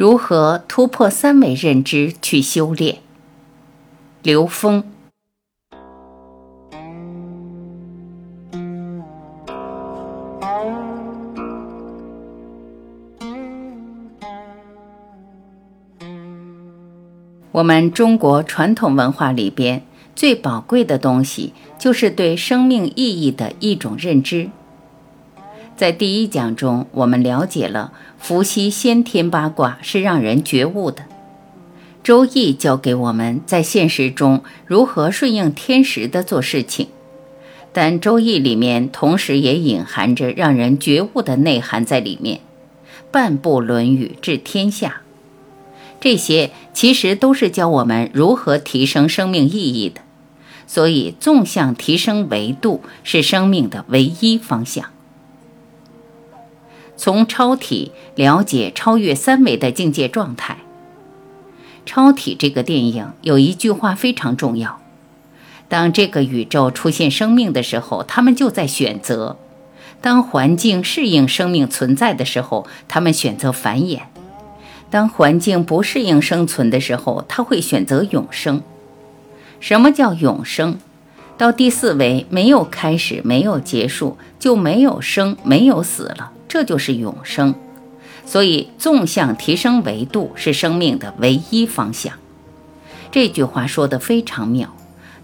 [0.00, 3.00] 如何突破三维认知去修炼？
[4.22, 4.82] 刘峰。
[17.52, 19.82] 我们中国传统文化里边
[20.16, 24.48] 最宝贵的东西，就是对生命意义的一种认知。
[25.80, 31.04] 在第一讲中，我们了解了伏羲先天八卦是让人觉悟的，
[32.04, 36.88] 《周易》教给我们在现实中如何顺应天时的做事情，
[37.72, 42.40] 但《周易》里面同时也隐含着让人觉悟的内涵在里面。
[43.10, 45.00] 半部《论语》治天下，
[45.98, 50.02] 这些其实都是教我们如何提升生命意义的。
[50.66, 54.84] 所以，纵向提升维度是生命的唯一方向。
[57.00, 60.58] 从超体了解超越三维的境界状态。
[61.86, 64.82] 超体这个电影有一句话非常重要：
[65.66, 69.36] 当这个宇宙出现生命的时候，他们就在选择；
[70.02, 74.00] 当环境适应生命存在的时候，他们选择繁衍；
[74.90, 78.60] 当环境不适应生存的时候，他会选择永生。
[79.58, 80.76] 什么叫永生？
[81.38, 86.32] 到第四维，没有开始，没有结束，就没有生，没有死了。
[86.50, 87.54] 这就是永生，
[88.26, 92.14] 所以纵向提升维度是生命的唯一方向。
[93.12, 94.74] 这句话说的非常妙，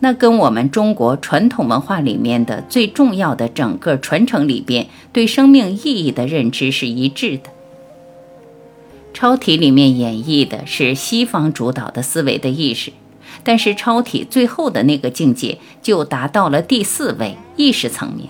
[0.00, 7.50] 那跟我们中国传统文化里面的最重要的整个传承里边对生命意义的认知是一致的。
[9.14, 12.92] 超体里面演绎的是西方主导的思维的意识，
[13.42, 18.28] 但是超体最后的那个境界就达到了第四位意识层面。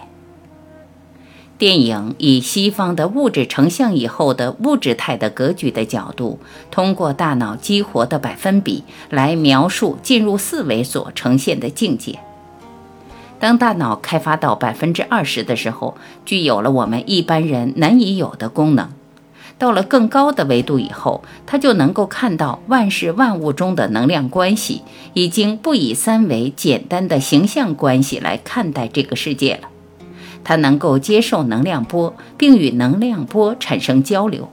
[1.65, 6.39] 电影以西方的物质成像以后的物质态的格局的角度，
[6.71, 12.19] 通过大脑激活的百分比来描述进入四维所呈现的境界。
[13.41, 15.97] 当大脑开发到百分之二十的时候，
[16.27, 18.91] 具有了我们一般人难以有的功能。
[19.57, 24.83] 到了更高的维度以后，它就能够看到万事万物中的能量关系，
[25.15, 29.69] 已经不以三维简单的形象关系来看待这个世界了。
[30.45, 34.51] 它能够接受能量波，并与能量波产生交流。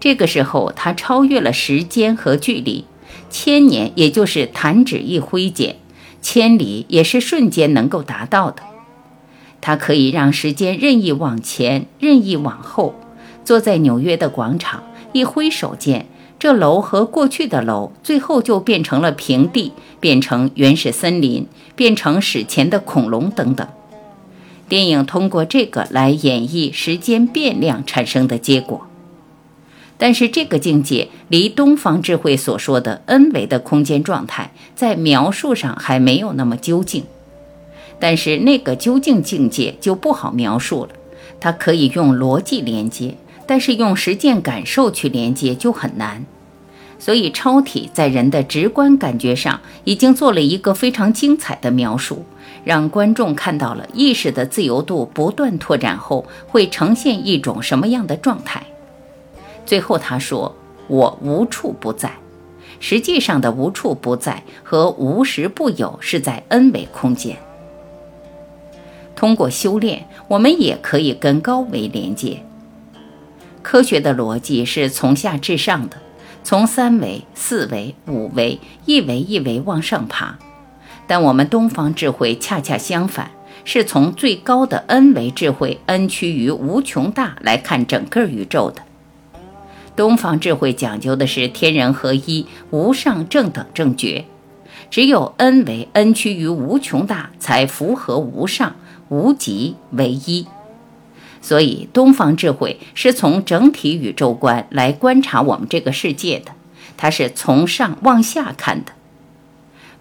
[0.00, 2.84] 这个时候，它超越了时间和距离，
[3.30, 5.76] 千年也就是弹指一挥间，
[6.20, 8.62] 千里也是瞬间能够达到的。
[9.60, 12.94] 它可以让时间任意往前，任意往后。
[13.44, 16.06] 坐在纽约的广场，一挥手间，
[16.38, 23.66] 这楼和过去的楼，最后就变成了平地，变成原始森林，变成史前的恐龙等等。
[24.68, 28.86] 电影通过这个来演绎时间变量产生的结果，
[29.96, 37.04] 但是这个境界离东方智慧所说的 n 维的空间状态在描述上还没有那么究竟。
[37.98, 40.90] 但是那个究竟境界就不好描述了，
[41.40, 46.24] 它可以用逻辑连接，但是用实践感受去连接就很难。
[46.98, 52.24] 所以超体在人的直观感觉上已经做了一个非常精彩的描述。
[52.64, 58.62] 让观众看到了意识的自由度不断拓展后会呈现一种什么样的状态。
[59.64, 60.54] 最后他说
[60.88, 62.12] ：“我无处不在。”
[62.80, 67.36] 实际上的无处不在和无时不有是在 n 维空间。
[69.16, 72.42] 通过修炼，我们也可以跟高维连接。
[73.62, 75.96] 科学的逻辑是从下至上的，
[76.48, 80.38] 从三维、四维、五维一维一维往上爬。
[81.06, 83.32] 但我们东方智慧恰恰相反，
[83.66, 88.80] 是从最高的 n 维智慧 n 趋于无穷大来看整个宇宙的。
[89.94, 94.24] 东方智慧讲究的是天人合一、无上正等正觉，
[94.88, 98.74] 只有 n 为 n 趋于无穷大，才符合无上、
[99.10, 100.46] 无极、唯一。
[101.40, 106.52] 所以，东方智慧是从整体宇宙观来观察我们这个世界的，
[106.96, 108.92] 它是从上往下看的。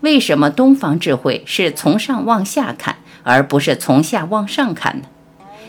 [0.02, 5.08] 为什么东方智慧是从上往下看，而不是从下往上看呢？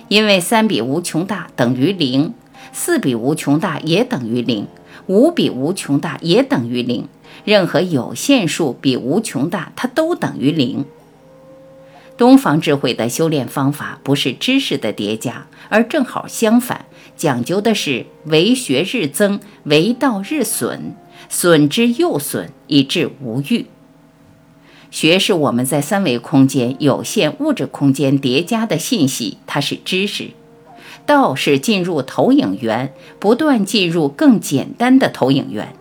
[0.09, 2.35] 因为三比无穷大等于零，
[2.73, 4.67] 四比无穷大也等于零，
[5.07, 7.09] 五比无穷大也等于零。
[7.45, 10.85] 任何有限数比无穷大，它都等于零。
[12.19, 16.85] 东方智慧的修炼方法不是知识的叠加，而正好相反，
[17.17, 20.95] 讲究的是为学日增，为道日损，
[21.29, 23.67] 损之又损，以致无欲。
[24.91, 30.33] 学是我们在三维空间有限物质空间叠加的信息，它是知识；
[31.07, 35.75] 道是进入投影源，不断进入更简单的投影源。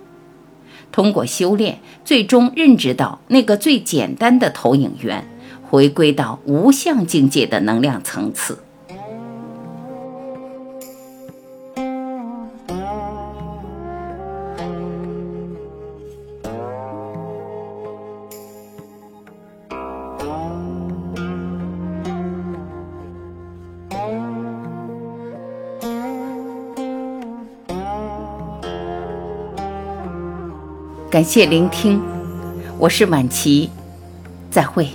[0.91, 5.27] 通过修炼，最终认知到那个最简单的投影源，
[5.69, 8.59] 回归到无相境界的能量层次。
[31.09, 31.99] 感谢聆听，
[32.77, 33.71] 我是晚琪，
[34.51, 34.87] 再会。